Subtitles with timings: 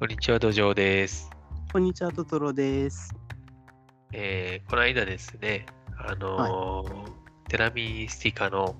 [0.00, 1.28] こんにちは、土壌です。
[1.72, 3.12] こんにちは、トトロです。
[4.12, 5.66] えーこの間ですね、
[5.98, 7.10] あのー
[7.48, 8.76] テラミスティカの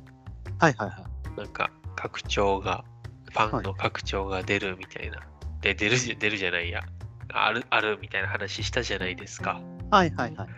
[0.61, 0.97] はいはいは
[1.37, 1.37] い。
[1.37, 2.85] なんか拡張が、
[3.33, 5.19] ファンの拡張が出るみたいな。
[5.61, 6.85] で、出るじゃ、出るじゃないや。
[7.33, 9.61] ある、あるみたいな話したじゃないですか。
[9.91, 10.49] はいはいはい。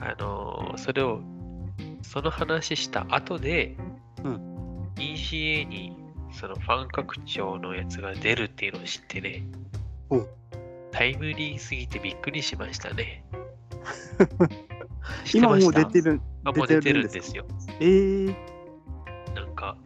[0.00, 1.20] あのーそれを、
[2.00, 3.76] その話した後で、
[4.24, 4.28] う
[4.96, 5.99] ECA に
[6.32, 9.44] そのファン拡張のやつが出るっていうのを知ってね、
[10.10, 10.26] うん。
[10.92, 13.24] タイムリーすぎてびっくりしましたね。
[15.24, 16.20] 知って今もう出てる。
[16.44, 17.44] あもう出てるんですよ。
[17.80, 18.34] えー、
[19.34, 19.76] なんか、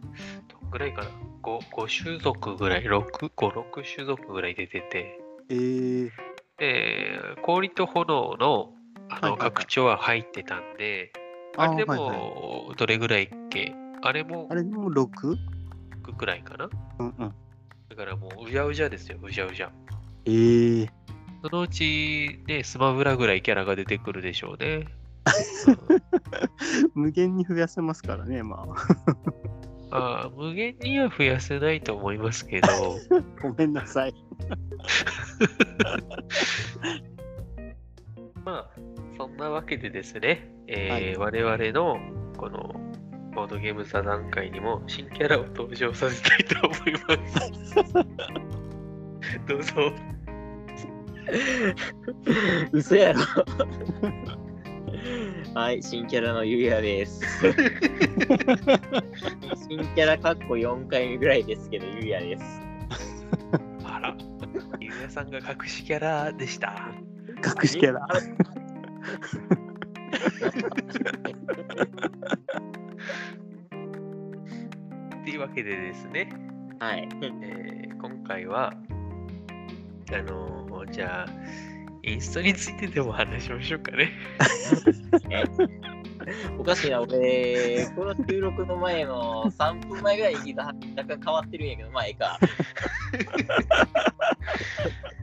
[0.47, 1.07] どんぐらいかな
[1.43, 6.09] ？5, 5種族ぐらい、6、5、6種族ぐらい出てて、えー、
[6.57, 8.73] で、氷と炎の
[9.09, 9.37] あのはいはいはい。
[9.37, 11.11] 拡張は入ってたんで、
[11.57, 13.73] あれでもどれぐらいっけ？
[14.01, 15.37] あれもあれも 6?
[16.05, 17.33] 6くらいかなうんうん。
[17.89, 19.71] だからもううじゃうじゃですよ、うじゃうじゃ。
[20.25, 20.89] えー、
[21.43, 24.87] そのうちね、スマブラぐらいキャラが出てくるでしょうね。
[26.95, 28.75] う ん無限に増やせますからね、まあ。
[30.25, 32.67] あー無限には増やせないと思いますけど、
[33.41, 34.13] ごめんなさい。
[38.43, 38.69] まあ、
[39.17, 41.99] そんなわけでですね、えー我々の
[42.37, 42.84] この
[43.35, 47.53] ボードゲーム座談会にも新キャラを登場させたいと思います。
[49.45, 49.93] どうぞ。
[52.71, 53.19] 嘘やろ。
[55.53, 57.21] はい、新キャラのゆうやです。
[59.67, 62.61] 新キャラかっこ4回目ぐらいですけど、ゆうやです。
[63.83, 64.15] あら、
[64.79, 66.89] ゆうやさんが隠しキャラでした。
[67.37, 68.07] 隠しキャラ。
[75.21, 76.29] っていうわけでですね、
[76.79, 77.07] はい。
[77.21, 77.65] えー
[78.01, 78.73] 今回は、
[80.11, 81.31] あのーじゃあ、
[82.03, 84.11] インストについてでも話しましょうかね。
[86.59, 92.39] おかしいな、俺、この収録の前の3分前ぐらいに聞いた話、若干変わってるんやけど、まあ、ええか。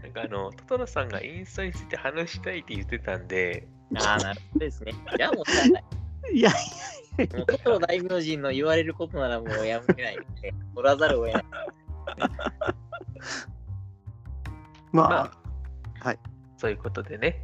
[0.03, 4.93] なんかあの、トトロさんがインストについて話したいって言ってたんで、ああ、なるほどですね。
[5.17, 5.85] じゃあもうしゃあない。
[6.33, 11.45] いや、もう、トトロ大名人の言われることならもうやめないんで、取らざるを得ない。
[14.93, 15.43] ま まあ、
[16.63, 17.43] そういうことでね、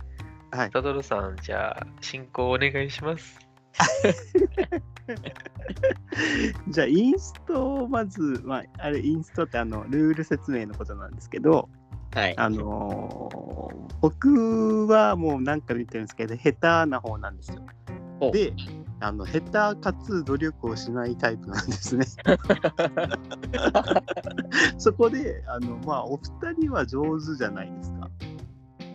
[0.53, 0.71] はい。
[0.71, 3.37] トトロさん、じゃあ、進行お願いします。
[6.69, 11.69] じゃあ、インストをまず、まあ、あれ、インストってあの、ルール説明のことなんですけど、
[12.15, 12.39] はい。
[12.39, 17.61] あのー僕はもう何回も言ってるんですけど、下手な方なんですよ。
[18.33, 18.53] で、
[19.01, 22.07] あの下手かつ努力をしないタイプなんですね。
[24.79, 28.11] そこで、あのまあ、お二人は上手じゃないですか。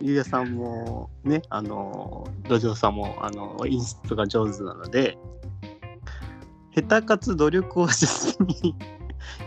[0.00, 5.18] ゆうやさんもね、あの土壌さんもあのインストが上手なので、
[6.74, 8.74] 下手かつ努力をせずに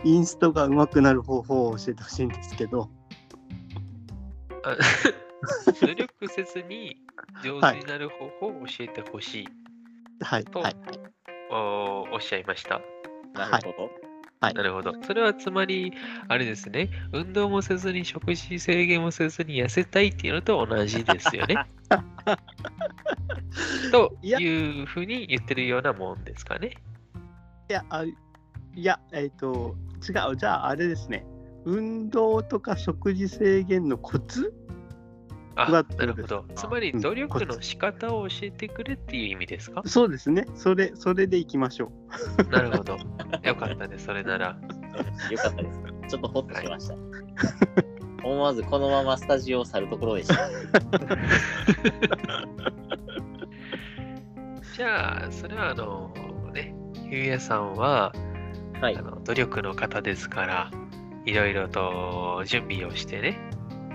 [0.03, 2.87] インストが上手くなる方法を教えてほしいんですけど、あ
[5.81, 6.97] 努力せずに
[7.43, 9.47] 上手になる方法を教えてほしい
[10.21, 10.75] はい、とはい、
[11.51, 12.81] おおっしゃいました。
[13.33, 13.89] なるほど。
[14.39, 14.93] はいなるほど。
[15.03, 15.93] それはつまり、
[16.27, 21.55] あれですね、運動もせずに食事制限もせずに痩せたいっていうのと同じですよね。
[23.91, 26.77] というふうに言ってるようなもんですかね。
[27.69, 28.13] いや、あい
[28.75, 29.75] や、えっ、と、
[30.07, 31.25] 違う、じゃあ、あれですね。
[31.67, 34.53] 運動とか食事制限のコツ
[35.55, 40.45] あ、はなるほどつまり、うん努力の仕方を教えてくれっていう意味ですか、そうですね。
[40.55, 41.91] それ、それでいきましょ
[42.39, 42.43] う。
[42.51, 42.97] なるほど。
[43.43, 44.57] よかったです、それなら。
[45.29, 45.81] よかったです。
[46.09, 46.95] ちょっとホッとしました。
[48.23, 50.49] 思わずこのままスタジオを去るところでした。
[54.75, 56.13] じゃあ、それはあの、
[56.53, 56.75] ね、
[57.09, 58.13] ゆうやさんは、
[58.79, 59.01] はいあ。
[59.01, 60.71] の努力の方ですから、
[61.27, 63.37] いろいろと準備をしてね、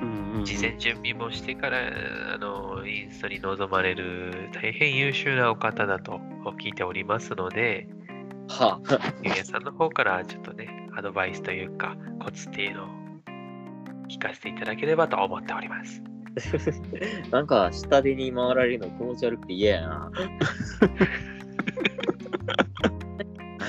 [0.03, 1.79] うんうん、事前準備もしてから、
[2.35, 6.21] あの、インストに臨まれる大変優秀なお方だと
[6.61, 7.89] 聞いておりますので、
[8.49, 12.89] はあ、ゆうやさんの方からちょっとね、アドバイスというか、コツっていうのを
[14.11, 16.03] 聞かせていただければと思っております。
[17.33, 20.11] なんか下手に回られるの気持ち悪くて嫌やな。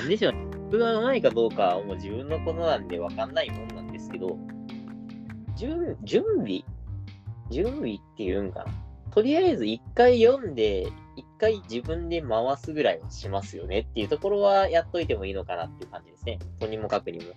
[0.04, 0.38] なんでしょうね。
[0.70, 4.36] 僕がうまいかどうかはもう自分のことなんでわかんないもんなんですけど、
[5.56, 6.62] 準準備
[7.50, 8.66] 準備っていうんかな。
[9.10, 16.38] とりあえず一回読んで、一回自分で回すぐらいはしますよねっていうところはやっといてもいいのかなっていう感じですね。
[16.58, 17.32] とにもかくにも。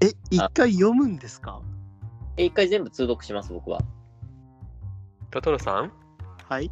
[0.00, 1.60] え、一回読むんですか？
[2.38, 3.80] え、一回全部通読します、僕は。
[5.30, 5.92] トトロさん？
[6.48, 6.70] はい。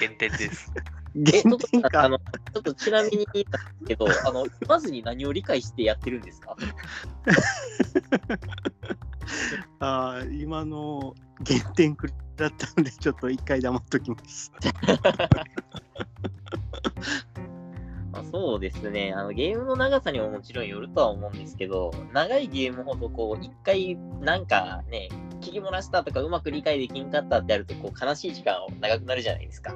[0.00, 0.72] 減点です。
[1.14, 2.04] 原点か。
[2.04, 3.26] あの、ちょっとちなみに
[3.86, 6.56] けど、 あの、まずに何を理解してやってるんですか？
[9.80, 11.14] あー今の
[11.46, 14.52] 原点くだったので、ちょっと一回黙っときます。
[18.12, 25.08] まあ、そうですねあの、ゲームの長さにももちろんよるとは思うんですけど、長いゲームほど、こう、一回、なんかね、
[25.40, 29.74] 聞き漏らしたとか、うまく理解できんかったってやると、こう、悲しい時間長くなるじゃないですか。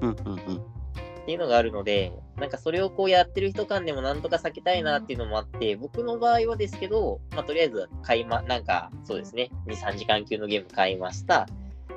[0.00, 0.56] うんうんうん。
[0.56, 11.46] っていうのがあるので、なんかそれをこうやってる人間でもなんとか避けたいなっていうのもあって、僕の場合はですけど、まあ、とりあえず買いま、なんかそうですね、2、3時間級のゲーム買いました。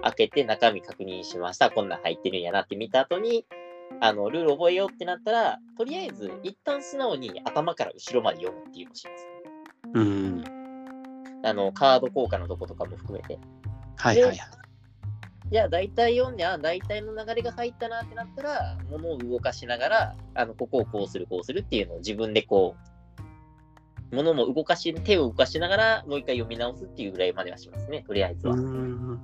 [0.03, 1.69] 開けて中身確認しました。
[1.69, 3.45] こんなん入ってるんやなって見た後に、
[4.01, 9.27] あの、ルール覚えようってなったら、とりあえず一旦素直に頭から後ろまで読むっていうのをします。
[9.93, 10.43] うん。
[11.43, 13.39] あの、カード効果のとことかも含めて。
[13.97, 14.60] はいはいはい。
[15.51, 22.77] じゃあ大体読んで、あ、大体の流れが入ったなってなったら、物を動かしながら、あの、ここをこうする、こうするっていうのを自分でこ
[24.11, 28.53] う、物も動かし、手を動かしながら、もう一回読み直すっていうぐらいまではしますね、とりあえずは。
[28.53, 29.19] うっん。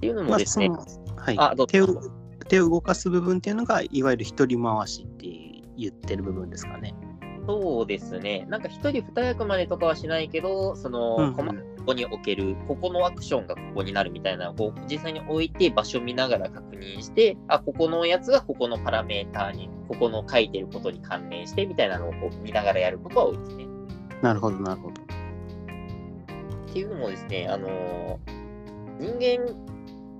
[0.00, 1.36] ていうのまあ、もですね、その、はい。
[1.38, 2.00] あ、どう手をぞ。
[2.48, 5.28] 手を動かす部分っていうのが、いわゆる一人回しって
[5.76, 6.92] 言ってる部分ですかね。
[7.46, 8.46] そうですね。
[8.48, 23.66] なんか一人二役までとかはしないけど、その、うんここに置ける、ここのアクションがここになるみたいなのを実際に置いて場所見ながら確認して、あ、ここのやつがここのパラメーターに、ここの書いてることに関連してみたいなのをこう見ながらやることは多いですね。
[24.20, 25.00] なるほど、なるほど。
[25.00, 28.36] っていうのもですね、あのー
[28.98, 29.54] 人間、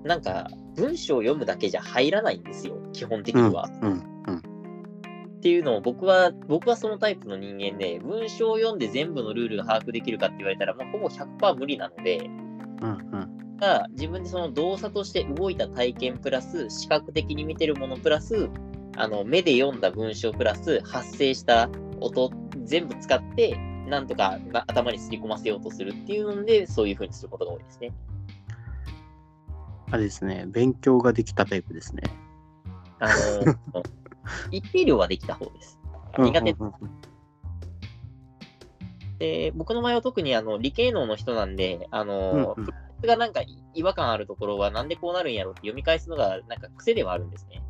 [0.03, 3.69] なんか文章を読むだけじゃ入らないんですよ、基本的には。
[3.81, 3.91] うん、
[4.27, 4.41] うん。
[5.37, 12.17] っていうのを僕は、僕はそのタイプの人間で、文章を読んで全部のルールが把握できるかって言われたら、もうほぼ100%無理なので、
[12.81, 13.57] うん、うん。
[13.57, 18.49] が自分でその動作として動いた体験プラス、視覚的に見てるものプラス、
[18.95, 21.69] あの目で読んだ文章プラス、発生した
[21.99, 22.31] 音、
[22.63, 23.55] 全部使って、
[23.87, 27.93] なんとかな頭にすり込ませようとするっていうので、そういう風にすることが多いですね。
[29.91, 32.03] あれですね、勉強ができたタイプですね。
[32.99, 33.07] あ
[33.73, 33.83] の
[34.51, 35.79] 一定量はできた方です。
[36.17, 36.55] 苦手
[39.19, 42.73] で、僕の場合は特にあの理系能の人なんで、あの、うんうん
[43.05, 43.41] がなんか
[43.75, 47.61] 違和感あるところはなんでこうなるんやろって読み返すのがなんか癖ではあるんですね。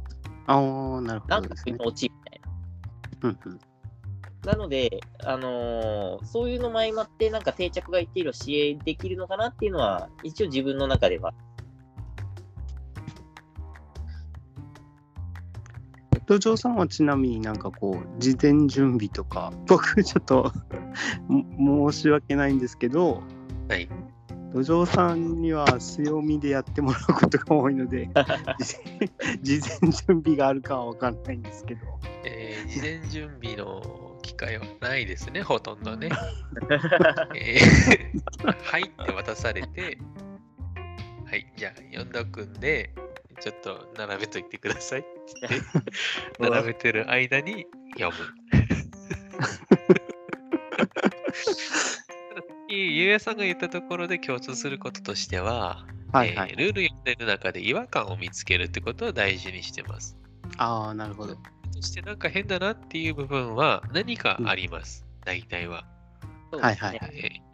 [0.46, 1.58] ああ、なるほなんか。
[1.58, 2.42] そういうの落ちみたい
[3.22, 3.30] な。
[3.30, 3.60] うんうん
[4.46, 11.34] なので、あのーそういうのも相まって、なんか定着が一定量支援できるのかなっていうのは、一応自分の中では。
[16.28, 20.52] 土壌さんはちなみになんかこう、事前準備とか、僕ちょっと
[21.58, 23.24] も申し訳ないんですけど、
[23.70, 23.90] はい。
[24.54, 28.10] 土壌さんには強みでやってもらうことが多いので、
[29.42, 31.82] 事前準備があるかは分かんないんですけど。
[32.26, 36.10] えー事前準備の機会はないですね、ほとんどね。
[37.36, 39.98] えーはいって渡されて、
[41.26, 42.94] はい、じゃあ読んだくんで、
[43.40, 45.17] ちょっと並べといてください
[46.40, 47.66] 並べてる間に
[47.98, 48.34] 読む。
[52.70, 56.52] ゆうやさんが言ったところで共通することとしては、はいはい。
[56.52, 60.18] えールール読んでる中で違和感を見つけるってことを大事にしてます。
[60.58, 61.38] ああ、なるほど。
[61.72, 65.86] そしてなんか変だなっていう部分は何かあります、大体は。
[66.52, 67.47] はいはいそうですねえー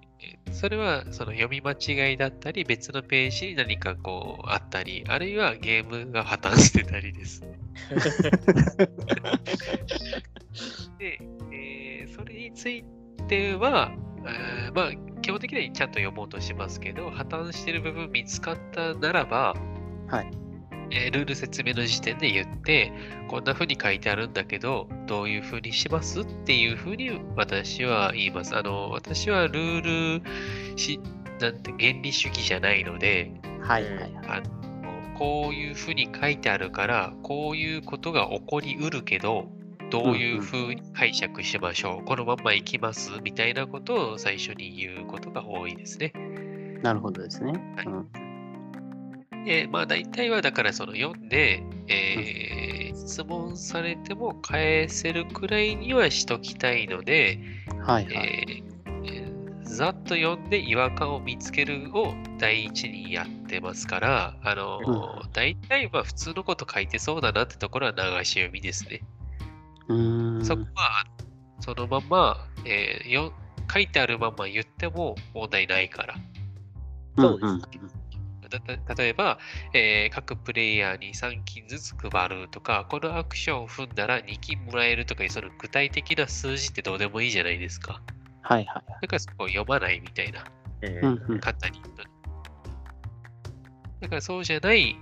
[0.52, 7.42] それはその読み間違いだったり、別のページに何かこうあったり、あるいはゲームが破綻してたりです。
[11.00, 11.20] で、
[11.52, 12.86] えーそれについ
[13.28, 13.92] ては、
[14.26, 19.56] えーまあ、基本的にはちゃんと読もうとしますけど、破綻してる部分見つかったならば、
[20.08, 20.43] はい
[20.94, 22.94] えールール説明の時点で言って、
[23.28, 28.56] こんな風に書いてあるんだけど、どういう風にしますっていう風に私は言います。
[28.56, 31.00] あの、私はルールし、
[31.40, 33.32] なんて原理主義じゃないので、
[33.62, 34.12] はいはいはい。
[34.28, 34.64] あの
[35.18, 39.48] こういう風に書いてあるから、こういうことが起こりうるけど、
[39.90, 46.14] どういう風に解釈しましょう、このまま行きますみたいなことを最初に言うことが多いですね。
[46.82, 47.54] なるほどですね。
[47.76, 48.23] はいうん
[49.46, 57.38] で、まあ大体はだからその読んで、えー質問されても返せるくらいにはしときたいので、
[57.86, 58.16] はいはい。
[58.16, 58.64] えー
[59.06, 69.02] えーざっと読んで違和感を見つけるを第一にやってますから、あのー大体は普通のこと書いてそうだなってところは流し読みですね。
[69.88, 70.46] うーん。
[70.46, 71.06] そこは
[71.60, 73.34] そのまま、えーよ
[73.72, 76.16] 書いてあるまま言っても問題ないから。
[77.18, 77.80] そうですんんだた
[78.96, 79.40] 例えば、
[79.74, 88.02] えー各プレイヤーに3金ずつ配るとか、このアクションを踏んだら2金もらえるとかいう、その具体的な数字ってどうでもいいじゃないですか。
[88.42, 88.92] はいはい。
[89.02, 90.44] だからそこを読まないみたいな、
[90.82, 92.10] うんうんうん簡単に言うとね。
[94.02, 94.98] だからそうじゃない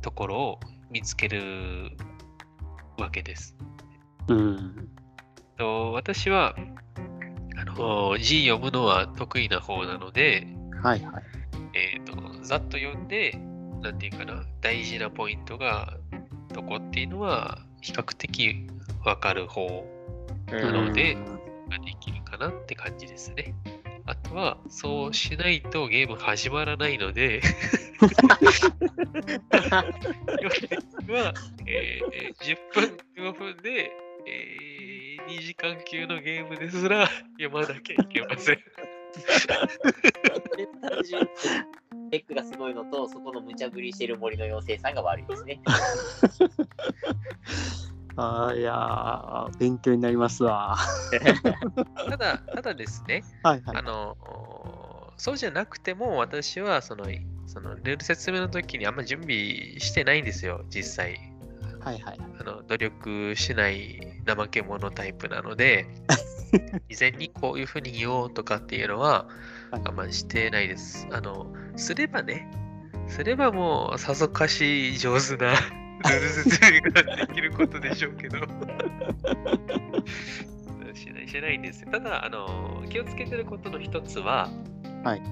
[0.00, 1.92] ところを見つける
[2.98, 3.56] わけです。
[4.28, 4.88] うん。
[5.56, 6.56] と私は
[7.56, 10.46] あの字読むのは得意な方なので、
[10.82, 11.22] はいはい。
[11.74, 13.38] えー、とざっと読んで、
[13.82, 15.96] なんていうかな、大事なポイントが
[16.52, 18.66] どこっていうのは比較的
[19.04, 19.84] わかる方
[20.52, 21.24] うんなのでうん
[21.70, 23.54] ができるかなって感じですね。
[24.04, 27.40] あとは、そうしないとゲーム始まらないので、
[31.08, 31.34] は、
[31.66, 33.92] えー10分、15分で、
[34.26, 37.08] えー2時間級のゲームですら
[37.38, 38.58] 読まなきゃいけません。
[42.12, 45.60] 単純にテックがすごいのと、そこの無茶ぶりしてる森の妖精さんが悪いですね。
[48.14, 50.76] あーいやー、勉強になりますわ。
[52.10, 53.82] ただ、ただですね、はいはいあ。
[53.82, 54.18] の、
[55.16, 57.06] そうじゃなくても、私はその、
[57.46, 61.32] そのルール説明の時にあんま準備してないんですよ、実際。
[61.80, 62.18] はいはい。
[62.38, 65.86] あの努力しない怠け者タイプなので、
[66.90, 69.26] 事前にこういうふうに言おうとかっていうのは
[69.72, 71.08] はいあんまりしてないです。
[71.10, 72.46] あの、すればね、
[73.08, 75.54] すればもうさぞかし上手な
[76.04, 78.38] ルール説明ができることでしょうけど。
[80.94, 81.88] しない、しないんですよ。
[81.90, 84.50] ただ、あの、気をつけてることの一つは、
[85.04, 85.22] はい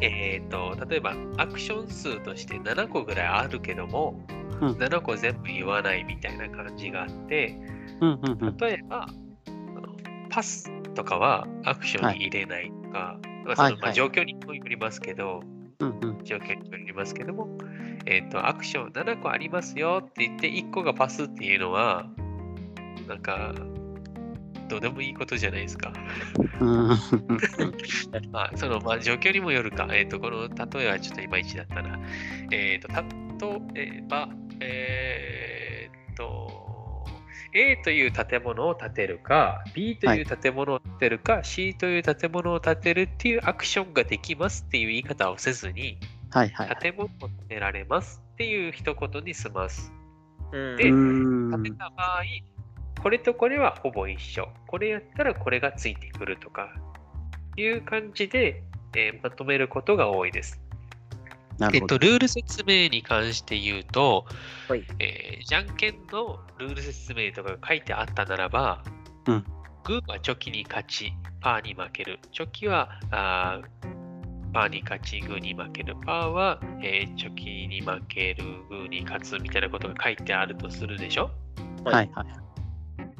[0.00, 4.18] えっ、と、例えばアクション数として7個ぐらいあるけども、
[4.62, 7.54] うん7個全部言わないみたいな感じがあって、
[8.00, 8.56] うんうんうん。
[8.56, 9.08] 例えば、
[10.30, 15.40] パスとかはアクションに入れないとか、まあそのはいはいまあ状況にもよりますけど、
[15.80, 16.24] うんうん。
[16.24, 17.48] 状況にもよりますけども、
[18.06, 22.06] えっ、と、アクション7個ありますよって言って1個がパスっていうのは、
[23.08, 23.54] なんか、
[24.68, 25.92] どうでもいいことじゃないですか。
[26.60, 26.88] うん
[28.30, 29.88] まあ、その、まあ、状況にもよるか。
[29.90, 31.98] えっ、と、この例えはちょっといまいちだったな。
[32.52, 32.88] えっ、と、
[33.74, 34.28] 例えば、
[34.60, 36.59] えっ、と、
[37.52, 45.98] A という建物を建てるか、B という建物を建てるか、C という建物を建てるっていうアクションができますっていう言い方をせずに、
[46.30, 46.76] はいはい。
[46.80, 49.92] 建物を建てられますっていう一言に済ます。
[50.52, 52.22] うんで建てた場合、
[53.02, 54.48] これとこれはほぼ一緒。
[54.68, 56.72] これやったらこれがついてくるとか、
[57.56, 58.62] いう感じで、
[58.94, 60.60] えーまとめることが多いです。
[61.60, 61.94] なるほど。
[61.94, 64.24] えっと、ルール説明に関して言うと、
[64.68, 68.82] はいえーじゃんけんのルール説明とかが書いてあったならば、
[69.26, 69.44] うん
[69.82, 72.18] グーはチョキに勝ち、パーに負ける。
[72.32, 75.96] チョキはあーパーに勝ち、グーに負ける。
[76.04, 81.30] パーは、えーチョキに負ける、グーに勝つみたいなことが書いてあるとするでしょ？
[81.84, 82.26] はいはい。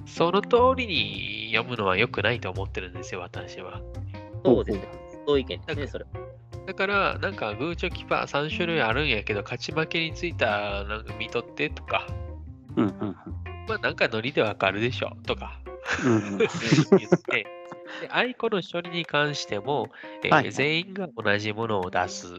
[0.06, 3.80] その通りに読むのは良くないと思ってるんですよ、私は。
[4.44, 4.88] そうですね。
[5.26, 6.04] そういう意見ですね、それ。
[6.70, 12.06] だから、なんか、グーチョキパー3種類あるんやけど、勝ち負けについたなんか見とってとか、
[12.76, 13.16] うんうん
[13.66, 15.60] まあ、なんかノリでわかるでしょとか。
[16.04, 16.12] うん。
[16.12, 16.38] うんうん。
[16.38, 16.48] 言っ
[17.28, 17.46] て、
[18.02, 19.88] で、あいこの処理に関しても、
[20.22, 20.52] えーはいはい。
[20.52, 22.38] 全員が同じものを出す。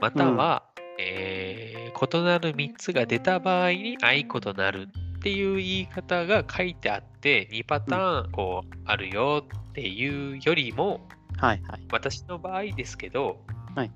[0.00, 0.62] または、
[1.00, 11.80] えー異なる3つが出た場合にあいことなるっていう言い方が書いてあって、2パターンこうあるよっていうよりも、はいはい。
[11.92, 13.40] 私の場合ですけど、
[13.74, 13.92] はい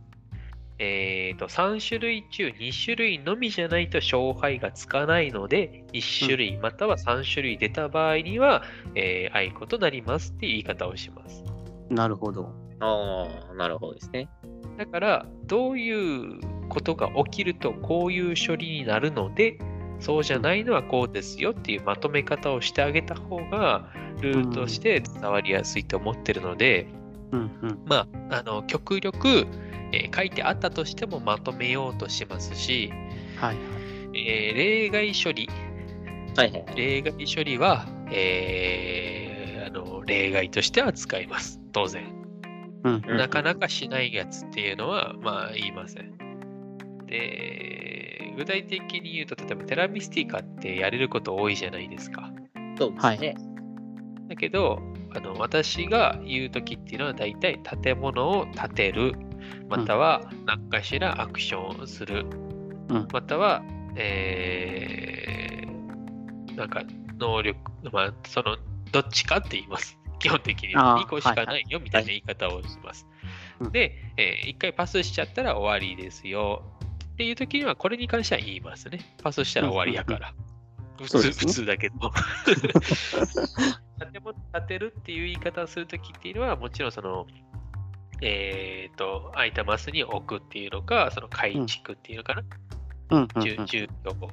[0.78, 8.62] えーと3種類中2種類のみじゃないと勝敗がつかないので1種類または3種類出た場合には、
[8.94, 11.44] えー、あいことなりますっていう言い方をします。
[11.90, 12.54] なるほど。
[12.80, 14.28] ああ、なるほどですね。
[14.78, 19.58] だからどういうことが起きるとこういう処理になるので
[19.98, 23.90] そうじゃないのはこうですよっていうまとめ方をしてあげた方が
[24.22, 26.86] ルールとして伝わりやすいと思ってるので、
[27.32, 27.78] うんうん。
[27.86, 29.46] まあ、あの極力、
[29.92, 32.92] えー書いてあったとしてもまとめようとしますし、
[33.36, 33.56] はい。
[34.14, 35.48] えー例外処理、
[36.36, 36.64] はいはい。
[36.76, 41.60] 例外処理は、えーあの例外としては使います。
[41.72, 42.04] 当然。
[42.82, 46.16] うんうんなかなかしないやつっていうのは、まあ言いません。
[47.06, 52.30] で、具体的に言うと、例えばテラミスティカってやれること多いじゃないですか。
[52.78, 53.34] そうですね。
[54.28, 54.80] だけど、
[55.14, 59.14] あの私が言うときっていうのは大体建物を建てる、
[59.68, 62.26] または何かしらアクションをする、
[62.88, 63.62] うんまたは、
[63.96, 65.70] えー
[66.60, 66.82] なんか
[67.18, 67.58] 能力、
[67.90, 68.58] まあ、その
[68.92, 69.98] どっちかって言います。
[70.20, 73.06] 基本的にあー2個しかないよみたいな言い方をします。
[73.60, 76.62] うんで、え1回パスしちゃったら終わりですよ
[77.12, 79.00] っていう時にはこれに関しては言いますね。
[79.22, 80.34] パスしたら終わりやから。
[80.98, 81.94] 普通そうですね普通だけど。
[84.52, 87.26] 建てるっていう言い方をするときっていうのは、もちろんその、
[88.22, 92.42] えっ、と、空いたマスに置くっていうのか、その改築っていうのかな、
[93.10, 94.30] うん住住居を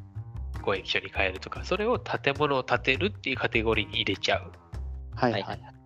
[0.62, 4.52] 公益所に変えるとか、それを建物を建てるっていうカテゴリーに入れちゃう。
[5.16, 5.77] はいははいはいい。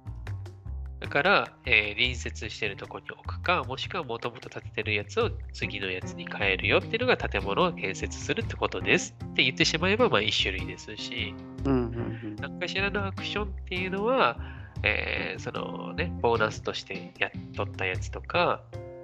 [1.02, 11.34] だから、えー隣接してるところに置くか、もしくはもともと建ててるやつを次のやつに変えるよっていうのが建物を建設するってことですって言ってしまえば、まあ一種類ですし、
[11.66, 14.38] うんうん何かしらのアクションっていうのは、
[14.84, 18.62] えーそのね、ボーナスとしてやっとったやつとか、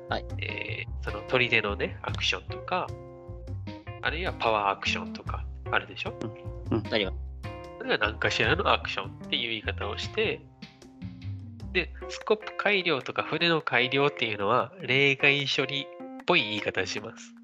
[0.09, 0.25] はい。
[0.39, 2.85] えーその砦のね、アクションとか、
[4.01, 6.13] あるいはパワーアクションとかあるでしょ？
[6.91, 7.17] なります。
[7.79, 10.41] それが何かしらのアクションっていう言い方をして、
[11.77, 15.85] で、スコップ改良とか船の改良っていうのは例外処理っ
[16.25, 17.35] ぽい言い方をします。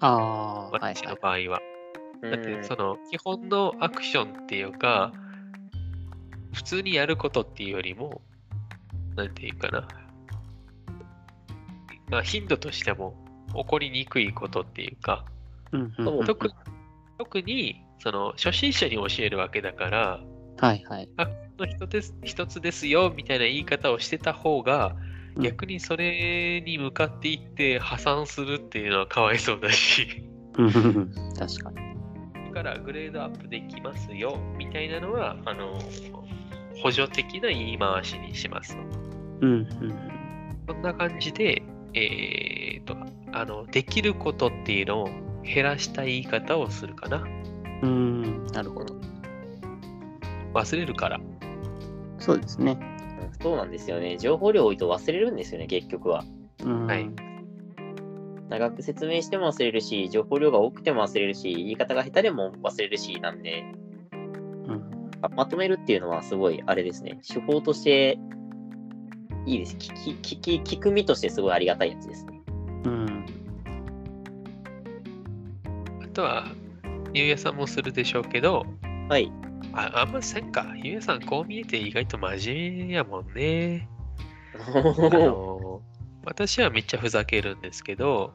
[0.00, 1.14] ああ、はい私はい。
[1.14, 1.60] の場合は。
[2.20, 5.14] だってその基本のアクションっていうか、
[6.52, 8.20] 普通にやることっていうよりも、
[9.16, 9.88] なんていうかな、
[12.10, 13.14] まあ、頻度としても
[13.54, 15.24] 起こりにくいことっていうか、
[15.72, 16.50] うんうんうんうん特
[17.16, 20.20] 特にその初心者に教えるわけだから、
[20.58, 21.08] はいはい。
[21.58, 30.24] の一つです一つですよみたいな言い方をしてた方が、うん逆にそれに向かっていって破産するっていうのはかわいそうだし。
[30.56, 31.76] うんうんうん確かに。
[32.46, 35.78] だからグレードアップできますよみたいなのはあの
[36.82, 38.78] 補助的な言い回しにします。
[39.42, 39.66] うんうん
[40.66, 42.96] そんな感じで、えー、と
[43.32, 45.10] あのできることっていうのを
[45.42, 47.18] 減らした言い方をするかな。
[47.82, 47.88] うん。
[47.88, 48.96] うん、なるほど。
[50.54, 51.20] 忘れるから。
[52.26, 52.76] そうですね。
[53.40, 54.18] そうなんですよね。
[54.18, 56.24] 情報量多いと忘れるんですよね、結局は。
[56.64, 57.08] うんはい
[58.48, 63.64] 長く説明しても忘れるし、情報量が多くても忘れるし、言い方が下手でも忘れるし、なんで、
[64.12, 67.20] うんあまとめるっていうのはすごい、あれですね。
[67.26, 68.18] 手法として、
[69.46, 69.76] いいです。
[69.76, 72.40] 聞き、聞き、聞く身としてすごいありがたいやつですね。
[72.84, 73.26] うん。
[76.04, 76.46] あとは、
[77.14, 78.64] ゆうやさんもするでしょうけど、
[79.08, 79.32] はい。
[79.76, 80.66] ああんませんか。
[80.82, 83.88] ゆうやさんこう見えて意外と真面目やもんね。
[84.56, 85.82] あの
[86.24, 88.32] 私はめっちゃふざけるんですけど、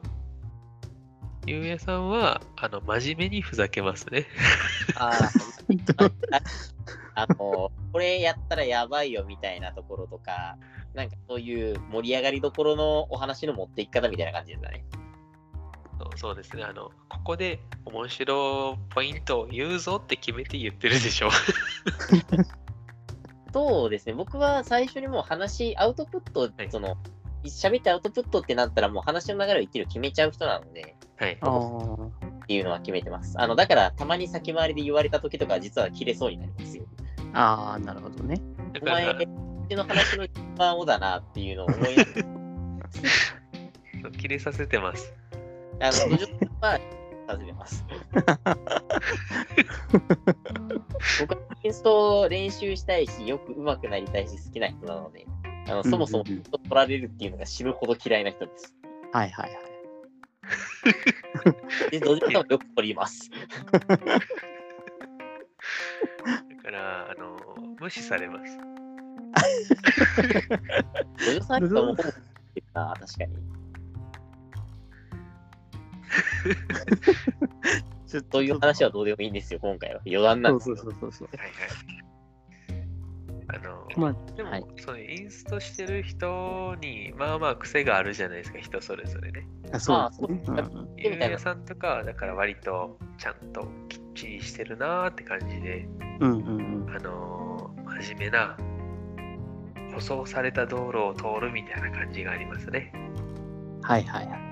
[1.44, 4.26] ゆうやさんはあの真面目にふざけますね。
[4.94, 6.12] あー
[7.14, 7.36] あの、
[7.92, 10.56] これやったらやばいよみたいなところとか、
[10.94, 14.84] なんかそういう盛り上がりどころのお話の持っていき方みたいな感じですかね。
[16.02, 16.90] そうそうですねあの。
[17.08, 21.30] ここで面白ポイントを言うぞって決めて言ってるでしょ。
[23.52, 26.96] そうですね、僕は最初にもう話、アウトプット、はいその、
[27.44, 31.36] 喋ってアウトプットってなったらもう話の流れを言ってる決めちゃう人なので、はい。
[31.42, 31.94] ああ。
[32.24, 33.38] っていうのは決めてます。
[33.38, 36.84] あの、だからたまに先回りで言われた時とか実は切れそうになりますよ。
[37.34, 38.40] ああ、なるほどね。
[38.80, 39.14] お前、
[39.76, 41.96] の話の一番をだなっていうのを思い
[44.18, 45.14] 切れさせてます。
[45.82, 46.78] あの、土壌は
[47.26, 47.84] 始めます。
[51.20, 55.26] 僕はインストを練習したいし、よく上手くなりたいし、好きな人なので、
[55.68, 56.40] あのそもそも取
[56.70, 58.76] られるっていうのが死ぬほど嫌いな人です。
[59.12, 59.56] はいはいは
[61.88, 61.90] い。
[61.90, 63.28] で、土壌さんもよく取ります。
[63.72, 63.98] だ
[66.62, 67.36] から、あの、
[67.80, 68.56] 無視されます。
[71.24, 72.08] 土壌さんともほぼ
[72.72, 73.61] な、確かに。
[78.06, 80.00] ちょっそういう話はどうでもいいんですよ、今回は。
[80.06, 81.28] 余談なんですそうそうそうそう。
[81.36, 82.02] はいはい。
[83.48, 89.46] あの、まあ、でも、はいそういうインストしてる人に、まあまあ癖があるじゃないですか、人それぞれね。
[89.72, 90.62] あそうですね。
[90.96, 95.88] ゆうやさんとかは、だから割とちゃんときっちりしてるなーって感じで、
[96.20, 96.96] うんうんうん。
[96.96, 97.42] あのー
[98.00, 98.56] 真面目な、
[99.92, 102.92] 舗装された道路を通るみたいな感じがありますね。
[103.82, 104.51] はいはいはい。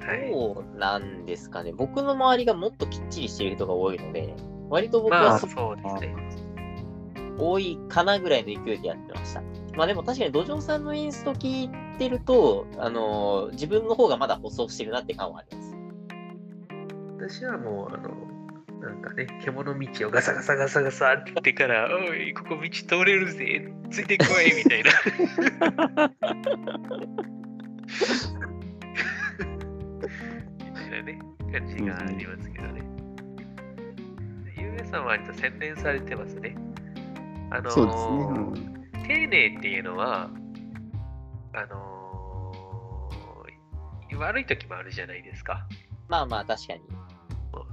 [0.00, 0.30] はい。
[0.32, 1.72] そうなんですかね。
[1.72, 4.34] 僕の周りがもっときっちりしてる人が多いので、
[4.68, 6.14] 割と僕まあ、はそそうですね。
[7.38, 9.42] 多いかなぐらいの勢いでやってました。
[9.76, 15.76] まあでも確かに土壌さんのインスト聞いてると、あのー自分の方がまだ舗装してるなって感はあります。
[17.18, 18.10] 私はもう、あの、
[18.80, 26.10] なんかね、獣道をガサガサガサガサって言ってから、 おい、ここ道通れるぜ、ついてこいみたいな。
[31.50, 32.82] なね、感じがありますけどね。
[34.56, 36.56] ゆうやさんは割と洗練されてますね。
[37.50, 38.64] あのーそうですね。
[38.64, 40.30] うん丁寧っていうのは、
[41.52, 42.00] あのー
[44.20, 45.66] 悪い時もあるじゃないですか。
[46.08, 46.80] まあまあ、確かに。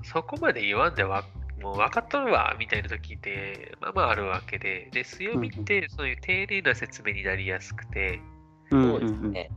[0.03, 1.23] そこまで言わんでわ、
[1.61, 8.21] もう分かっとるわみたいな時って、まあまああるわけで、で、強みってそういう丁寧な説明になりやすくて、
[8.71, 9.49] うんそうですね。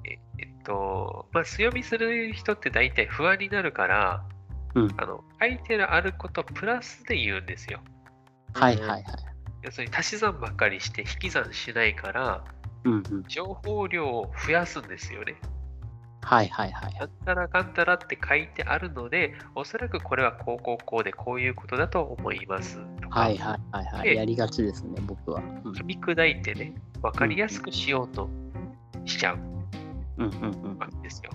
[0.65, 4.25] と、まあ、強みする人って大体不安になるから、
[4.75, 7.81] うんあの相手のあることプラスで言うんですよ。
[8.53, 9.05] はいはいはい。
[9.63, 12.45] 要するに足し算ばっかりして引き算しないから、
[12.85, 13.25] うんうん。
[13.27, 15.35] 情報量を増やすんですよね。
[16.23, 16.95] はいはいはい。
[16.95, 24.09] なんたらかんたらって書いてあるので、おそらくこれはこうこうこうでこういうことだと思いますとか、はいはいはいはい。
[24.11, 25.41] でやりがちですね、僕は。
[25.65, 28.29] うん噛み砕いてね、分かりやすくしようと
[29.05, 29.50] しちゃううん
[30.79, 31.31] わけですよ。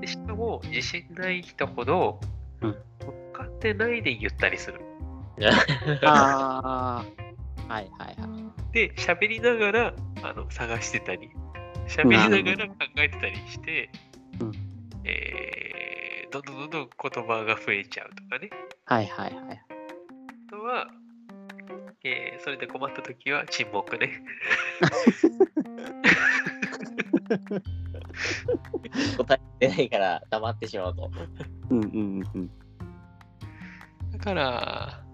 [0.00, 2.20] でしかも、自信ない人ほど、
[2.60, 4.80] うん分かってないで言ったりする。
[6.04, 7.72] ああ。
[7.72, 8.38] はいはいは
[8.70, 8.72] い。
[8.72, 11.30] で、喋りながらあの探してたり、
[11.88, 13.90] 喋りながら考えてたりして、
[14.40, 14.52] うん
[15.04, 18.48] えーどんどんどんどん言葉が増えちゃうとかね。
[18.86, 19.62] はいはいはい。
[20.48, 20.88] あとは、
[22.04, 24.22] えーそれで困った時は沈黙ね。
[29.16, 31.10] 答えてないから黙ってしまうと。
[31.70, 32.50] うんうんうん。
[34.12, 35.04] だから、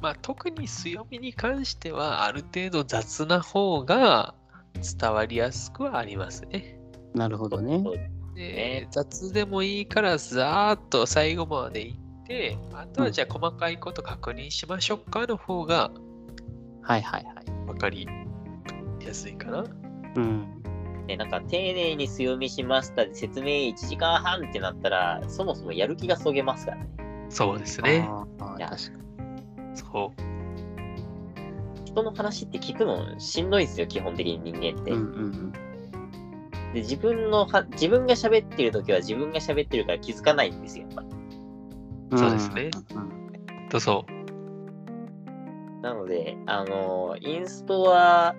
[0.00, 4.34] まあ、特に強みに関しては、ある程度雑な方が
[4.98, 6.78] 伝わりやすくはありますね。
[7.14, 7.82] なるほどね。
[8.34, 15.90] でね雑でもいいから、ざーっと最後までいって、あとはじゃあ細かいこと確認しましょうかの方が
[16.82, 17.66] はいはいはい。
[17.66, 18.08] 分かり
[19.00, 19.64] やすいかな。
[20.16, 20.62] うん。
[21.06, 26.88] ね、なんか丁寧に強みしましたで説明1時間半ってなったら、そもそもやる気がそげますからね。
[27.28, 28.08] そうですね。
[28.58, 29.76] いや確かに。
[29.76, 30.30] そう。
[31.84, 34.90] 人の話って聞くのしんどいんですよ、基本的に人間って。
[34.92, 35.52] うんうん
[36.72, 41.08] で自分のは自分が喋ってる時は自分が喋ってるから気づかないんですよ、やっぱり。
[42.10, 42.18] うん。
[42.18, 43.68] そうですねうん。
[43.68, 44.06] どうぞ。
[45.82, 48.36] なので、あのインストは、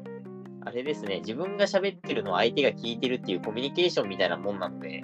[0.64, 5.04] あれですね、自分が喋ってるのを相手が聞いてるっていうコミュニケーションみたいなもんなので、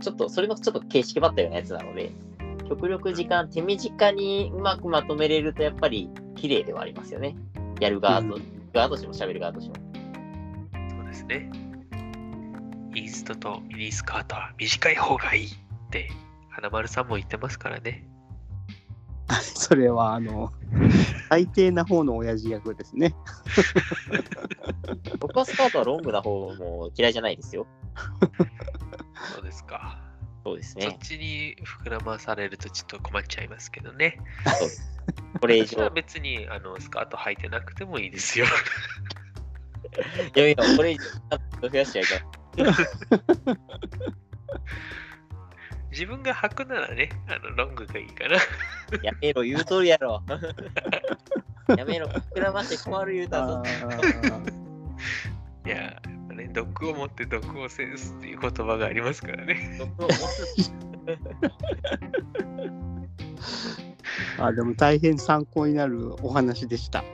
[0.00, 2.12] ちょっと、それのちょっと形式ばったようなやつなので、
[2.68, 7.36] 極力時間、手短にうまくまとめれると、やっぱり綺麗ではありますよね。
[7.80, 9.86] やる側と、うん側としても喋る側としても。
[10.96, 11.50] そうですね。
[12.94, 15.50] インストとミニスカートは短い方がいいっ
[15.90, 16.10] て、
[16.50, 18.04] 花丸さんも言ってますからね。
[19.54, 20.52] それは、あの、
[21.28, 23.14] 最低な方の親父役ですね。
[25.18, 27.66] 僕はスカートはロングな方も嫌いじゃないですよ。
[29.34, 30.00] そうですか。
[30.44, 30.84] そうですね。
[30.84, 34.18] そっちに膨らまされるとちょっと困っちゃいますけどね。
[35.40, 38.46] これ以私は上、別にあのスカート履いてなくてもいいですよ。
[40.34, 40.96] いやいや、これ以
[41.60, 42.04] 上、増やしちゃい
[42.56, 42.74] けない。
[45.90, 48.36] 自分が履くならね、あのロングがいいかな。
[49.02, 50.22] やめろ、言うとるやろ。
[51.76, 53.62] やめろ、膨らまして困る言うたぞ。
[55.66, 55.94] いや、やっ
[56.28, 59.76] ぱね、毒を持って毒を制すっていう言葉がありますからね。
[59.78, 60.72] 毒を持つ
[64.38, 67.04] あでも大変参考になるお話でした。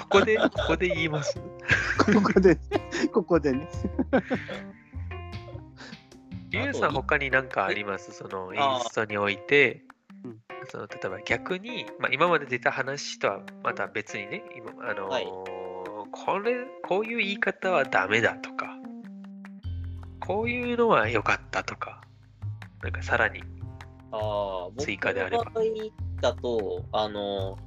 [0.00, 1.40] ここで、ここで言います。
[1.98, 2.58] ここで、
[3.12, 3.68] ここでね。
[6.52, 8.12] リュウさん、他に何かあります？
[8.12, 9.82] そのインストにおいて
[10.24, 10.38] うん、
[10.70, 15.26] その例えば逆に、まあ、今まで出た話とはまた別にね、今あのーはい。
[16.12, 18.76] これ、こういう言い方はダメだとか、
[20.20, 22.02] こういうのは良かったとか、
[22.82, 23.42] なんかさらに、
[24.78, 25.44] 追加であれば。
[26.20, 27.58] だと、あの、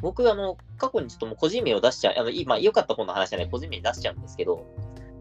[0.00, 4.66] 僕、あの、過去にちょっともう個人名を出しちゃう、あの、今、良かった方の話じゃない、個人名出しちゃうんですけど、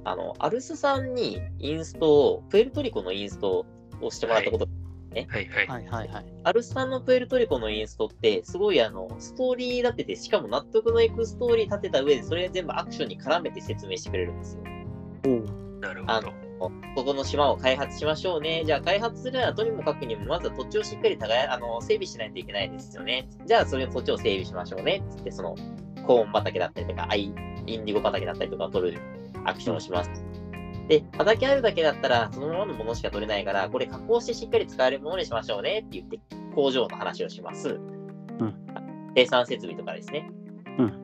[0.06, 3.66] あの、アルスさんにインストを、プエルトリコのインスト
[4.02, 4.68] をしてもらったこと、
[5.16, 5.68] はいはい。
[5.68, 6.26] はいはいはい。
[6.44, 14.64] アルスさんのプエルトリコのインストって、すごいあの、ストーリー立てて、しかも納得のいくストーリー立てた上で、それ全部アクションに絡めて説明してくれるんですよ。
[14.66, 16.44] あなるほど。
[16.96, 18.64] ここの島を開発しましょうね。
[18.66, 23.28] じゃあ開発するならとにもかくにもまずは土地をしっかり耕あの整備しないといけないですよね。
[23.46, 25.04] じゃあそれの土地を整備しましょうね。
[25.10, 25.56] つってその
[26.08, 27.34] コーン畑だったりとかアイ
[27.66, 29.00] インディゴ畑だったりとかを取る
[29.46, 30.10] アクションをします。
[30.88, 36.20] で、畑あるだけだったらそのままのものしか取れないから、これ加工してしっかり使えるものにしましょうねって言って
[36.56, 37.80] 工場の話をします。
[39.16, 40.30] 生産設備とかですね。
[40.80, 41.04] うん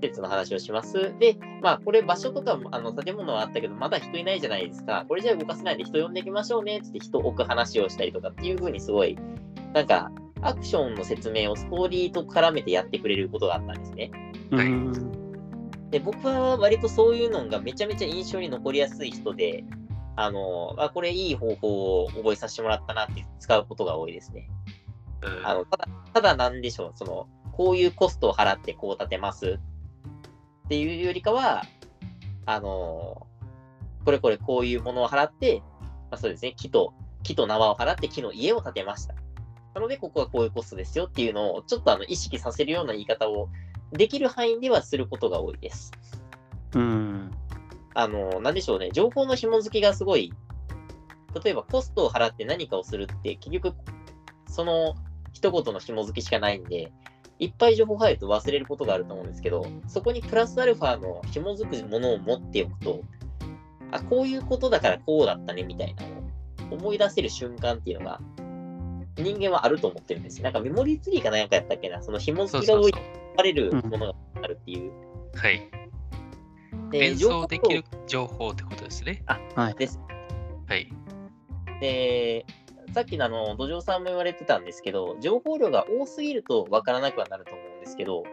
[0.00, 1.14] 施設の話をします。
[1.18, 5.04] で、まあ、これ場所とかも、あの、建物はあったけど、まだ人いないじゃないですか。
[5.06, 9.18] これじゃ動かせないんで人呼んでいきましょうね、つって人を置く話をしたりとかっていう風にすごい、
[9.74, 14.10] なんか、アクションの説明をストーリーと絡めてやってくれることがあったんですね。
[14.50, 15.19] はいうん
[15.90, 19.64] で、僕は割とそういうのがめちゃめちゃ印象に残りやすい人で、
[20.16, 24.48] あの、あこれいい方法を覚えさせてもらったなって使うことが多いですね。
[25.22, 29.58] うんあのただ、ただなんでしょう、その、こういうコストを払ってこう立てます
[30.66, 31.64] っていうよりかは、
[32.46, 33.26] あの、
[34.04, 35.62] これこれこういうものを払って、
[36.10, 39.14] まあ、そうですね、木と、木と縄を払って木の家を建てました。
[39.74, 43.48] なので、ここはこういうコストですよっていうのを、ちょっとあの意識させるような言い方を
[43.92, 45.92] できる範囲ではすることが多いです。
[46.74, 47.30] うん。
[47.94, 50.32] あの、なんでしょうね、情報の紐付きがすごい、
[51.44, 53.74] 例えばコストを払って何かをするって、結局、
[54.48, 54.94] その
[55.32, 56.92] 一言の紐付きしかないんで、
[57.38, 63.00] いっぱい情報入ると忘れることがあると思うんですけど、そこにプラスアルファの紐づくものを持っておくと、
[63.90, 66.08] あ、こういうことだからこうだったねみたいなの
[66.72, 68.20] を思い出せる瞬間っていうのが、
[69.16, 70.44] 人間はあると思ってるんですよ。
[70.44, 74.92] なんかメモリーツリーかなんかやったっけな、その紐付きが置いそうそうそうてれるものがあるっていう。
[75.34, 75.70] はい。
[76.90, 79.22] で連想できる情情報ってことですね。
[79.26, 79.36] は
[79.68, 79.78] い報。
[79.78, 80.00] です。
[80.68, 80.92] はい。
[81.80, 82.44] で、
[82.92, 88.24] さっきのあの土壌さんも言われてたんですけど、情報量が多すぎると分からなくはなると思うんですけど、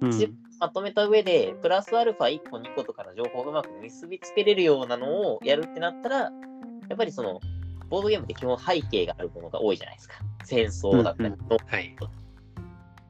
[0.00, 6.30] うんしまとめた上で、プラスアルファ1個、2個とかの情報をうまく結びつけれるようなのをやるってなったら、や
[6.94, 7.40] っぱりその、
[7.88, 10.14] ボードゲームって基本背景があるものが多いじゃないですか。
[10.44, 11.96] 戦争だったり、うんはい。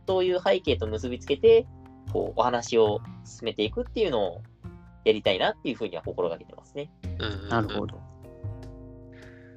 [0.07, 1.67] そういう背景と結びつけて、
[2.13, 4.43] こう、お話を進めていくっていうのを
[5.05, 6.91] やりたいなっていうふうには心がけてますね。
[7.19, 8.01] うんなるほど。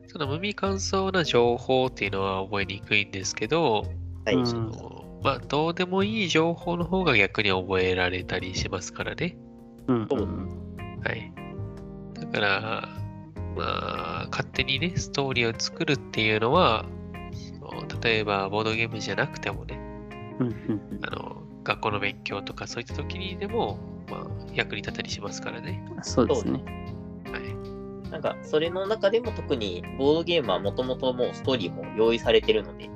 [0.07, 3.83] その無味乾燥な情報っていうのは覚えにくいんですけど、
[4.25, 4.35] はい。
[4.35, 9.35] うんそのまあ、どうでもいい情報の方が逆に覚えられたりしますからね。
[9.87, 10.27] うんそう
[11.03, 11.33] はい。
[12.13, 12.89] だから、
[13.55, 16.85] まあ、勝手にね、ストーリーを作るっていうのは、
[18.03, 19.74] 例えば、ボードゲームじゃなくてもね、
[20.39, 25.83] あの、学校の勉強とかそういった時にでも、まあ、役に立ったりしますからね。
[25.95, 26.63] うんそうですね。
[27.31, 28.09] はい。
[28.11, 32.89] なんか、それの中でも特に、ボードゲームはもともともうストーリーも用意されてるので、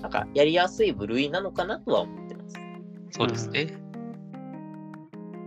[0.00, 2.56] なんか、やりやすい部類なのかなとは思ってます。
[3.10, 3.74] そうですね。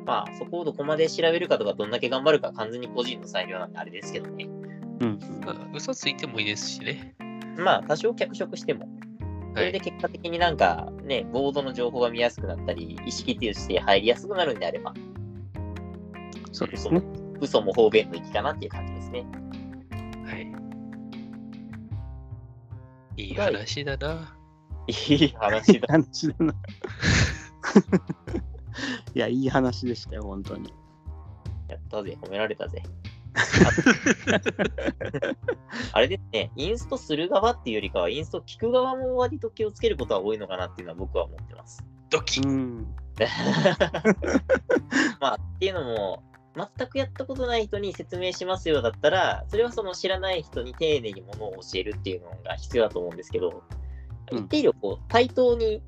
[0.06, 4.46] まあ、そこをどこまで調べるかとか、どんだけ頑張るか、完全に個人の裁量なんであれですけどね。
[5.00, 7.16] うんまあ、嘘ついてもいいですしね。
[7.58, 8.88] まあ、多少脚色しても、
[9.56, 9.66] そはい。
[9.68, 14.94] れで結果的になんか、ね、ボードの情報が見やすくなったり、意識として入りやすくなるんであれば、
[16.52, 17.02] そうですね。
[17.40, 19.26] 嘘も方便の域かなっていう感じですね。
[20.26, 20.36] は
[23.18, 23.22] い。
[23.22, 24.38] いい話だな。
[24.88, 25.88] いい話だ。
[25.88, 26.56] 話だな。
[29.16, 30.74] いや、いい話でしたよ、本当に。
[31.68, 32.82] やったぜ、褒められたぜ。
[35.92, 41.84] あれですね、インストする側っていうよりかは、インスト聞く側も割と気をつけることは多いのかなっていうのは僕は思ってます。
[42.10, 42.96] ドキッうん。
[45.20, 46.24] まあ、っていうのも、
[46.56, 53.62] 全くやったことない人に説明しますよだったら、それはその知らない人に丁寧にものを教えるっていうのが必要だと思うんですけど、うん
[54.32, 55.82] 一定量こう対等に、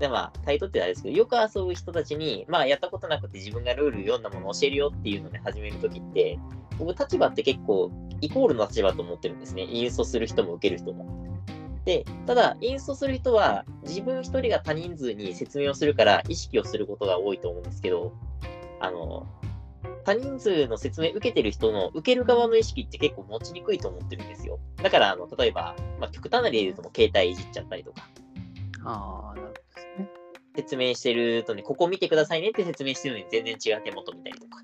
[0.00, 6.38] でまあ、対等ってあれですけど、よく遊ぶ人たちに、まあ、やったことなくて自分がルール読んだものを教えるよっていうので始めるときって、
[6.78, 9.64] 僕、立場って結構イコールの立場と思ってるんですね。
[9.64, 11.36] インストする人も受ける人も。
[11.84, 18.14] で、ただ、インストする人は自分一人が多人数に説明をするから意識をすることが多いと思うんですけど、
[18.80, 19.26] あの、
[20.04, 24.58] 多人数の説明受けてる人の受ける側の意識って結構持ちにくいと思ってるんですよ。
[24.82, 28.08] だから、あの、例えば、まあ、極端な例で言うと携帯いじっちゃったりとか、
[28.84, 29.60] ああ、なるほど。
[30.56, 34.62] 説明してるとね、ここ見てくださいねって説明してるのに全然違う手元見たりとか。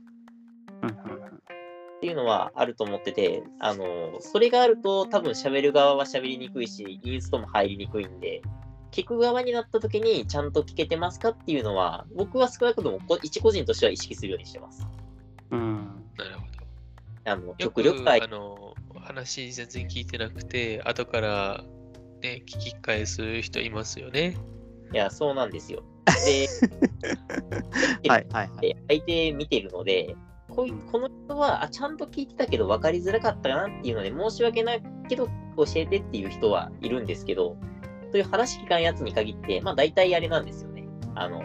[1.97, 8.43] っていうのはあると思ってて、あの、それがあると多分喋る側は喋りにくいし、インストも入りにくいんで、
[8.93, 14.87] 聞く側になった時にちゃんと聞けてますかっていうのは、僕は少なくともこ一個人としては意識するようにしてます。
[15.51, 16.05] うん。
[16.19, 17.31] なるほど。
[17.31, 21.65] あの、よ極力く、あの、話全然聞いてなくて、後から、
[22.23, 24.37] ね、聞き返す人いますよね。
[24.93, 25.83] いや、そうなんですよ。
[26.25, 26.49] で、
[28.09, 28.61] はいはいはい。
[28.61, 30.17] で相手見てるので、
[30.49, 37.57] こういこの人はあちゃんと聞いてたけど分かりづらかったなっていうので、申し訳ないけど教えてっていう人はいるんですけど、
[38.11, 40.87] そういう話聞かんやつに限って、まあ大体あれなんですよね。
[41.15, 41.43] あの、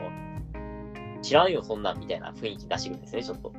[1.21, 3.53] 知らんよ、そんなんみたいな雰囲気出してくるんですね、ちょっと。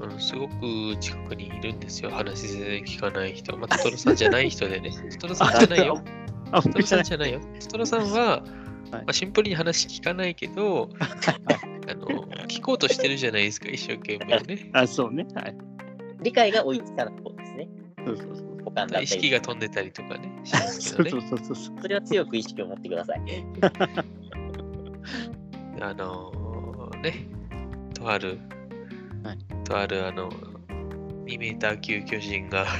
[0.00, 2.10] うん、すごく近くにいるんですよ。
[2.10, 3.56] 話全然聞かない人。
[3.58, 4.90] まあ、トトロさんじゃない人でね。
[5.12, 6.02] トトロさんじゃないよ。
[6.52, 7.02] あ、トトロさ僕じゃない。
[7.02, 7.40] んじゃないよ。
[7.60, 8.42] トトロさんは、
[8.90, 11.06] まあ、シンプルに話聞かないけど、 あ
[11.94, 12.06] の
[12.48, 14.70] 聞こうとしてるじゃないですか、一生懸命ね。
[14.72, 15.26] あ、そうね。
[15.34, 15.56] はい。
[16.22, 17.68] 理解が追いつかない方ですね。
[18.04, 18.46] そうそうそう。
[18.64, 20.30] 保管だった意識り、が飛んでたりとかね。
[20.44, 20.58] そ
[21.02, 21.56] うそうそうそう。
[21.80, 23.20] それは強く意識を持ってください。
[25.80, 27.14] あのーね、
[27.94, 28.38] とある、
[29.22, 30.28] はいとあるあの、
[31.24, 32.66] 2メーター級巨人が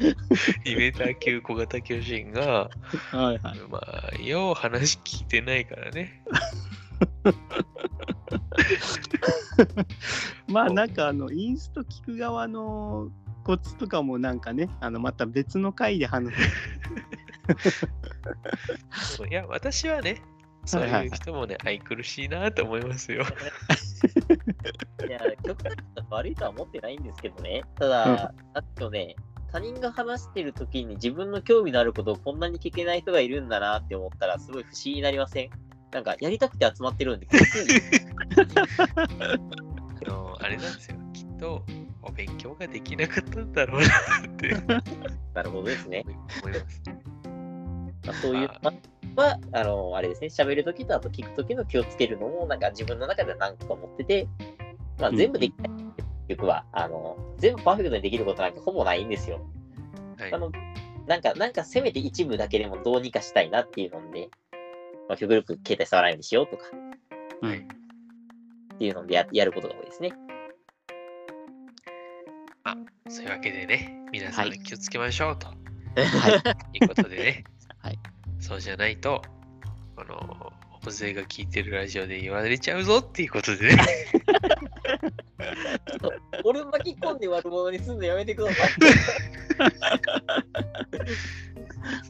[0.00, 2.70] 2メーター級小型巨人が、
[3.10, 3.58] はいはい。
[3.68, 6.24] まあ、よう話聞いてないからね。
[10.48, 13.10] まあなんかあのインスト聞く側の
[13.44, 16.40] コツとかもなんかね、あのまた別の回で話す。
[19.28, 20.22] いや、私はね、
[20.64, 23.24] そうはいう人もね、愛くるしいなと思いますよ。
[25.06, 27.62] いや、極端に悪いとは思ってないんですけどね。
[27.76, 29.16] ただ、あとね、
[29.52, 35.50] 他人が話してる時に自分の興味のあることをこんなに聞けない人がいるんだなって思ったら、すごい不思議になりません？
[35.92, 37.82] なんか、やりたくて集まってるんで、きつい
[40.04, 41.64] あのあれなんですよ、きっと
[42.02, 44.54] お勉強ができなかったんだろうなって
[45.34, 46.04] なるほどですね。
[46.42, 46.82] 思います。
[48.06, 48.72] まあ、そういうの
[49.16, 54.28] は、あの、あれですね、喋るときとあと聞くときの気をつけるのも、なんか自分の中で何個か持ってて、
[54.98, 55.79] まあうん全部できない。
[56.30, 59.40] 結局は、あの、全部パーフェクトにできることなんてほぼないんですよ。
[60.16, 60.32] はい。
[60.32, 60.52] あの、
[61.08, 64.30] なんか、なんかせめて一部だけでもどうにかしたいなっていうので、
[65.08, 66.64] まあ、極力携帯触らないようにしようとか。
[67.42, 67.68] うん
[68.74, 70.12] っていうのでややることが多いですね。
[73.10, 74.62] そういうわけでね、皆さんはい。
[74.62, 75.48] 気をつけましょうと。
[75.48, 75.54] は
[76.72, 76.78] い。
[76.78, 77.44] いうことでね、
[77.82, 77.98] はい。
[78.38, 79.20] そうじゃないと、
[79.96, 80.50] この、
[80.82, 83.84] 大勢が聞いてるラジオで言われちゃうぞっていうことでね、
[86.44, 88.70] 俺巻き込んで悪者にすんのやめてください。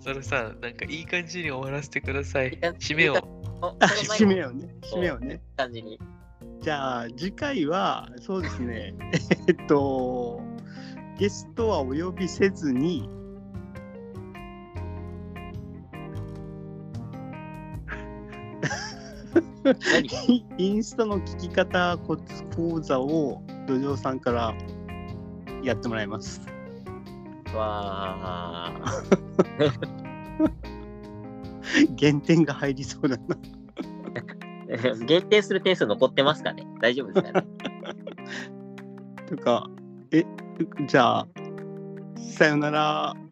[0.02, 2.58] それさん、なんかいい感じに終わらせてください。
[2.58, 3.16] 締めを。
[3.80, 5.40] 締めをね、締めをね。
[5.56, 5.98] 感じに。
[6.62, 8.94] じゃあ次回はそうですね、
[9.48, 10.40] えっと、
[11.18, 13.08] ゲストはお呼びせずに、
[19.62, 20.44] 何？
[20.58, 23.42] インスタの聞き方コツ講座を
[23.78, 24.54] 土壌さんから
[25.62, 26.40] やってもらいます。
[27.54, 28.82] わあ。
[31.94, 33.36] 減点が入りそうだな。
[35.06, 36.66] 限定する点数残ってますかね？
[36.80, 37.46] 大丈夫ですかね？
[39.28, 39.68] とか、
[40.10, 40.24] え、
[40.86, 41.28] じゃあ、
[42.16, 43.14] さよなら。